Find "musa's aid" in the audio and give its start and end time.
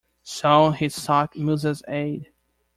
1.35-2.33